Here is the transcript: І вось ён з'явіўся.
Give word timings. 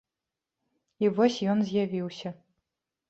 І 1.05 1.11
вось 1.19 1.37
ён 1.55 1.59
з'явіўся. 1.67 2.29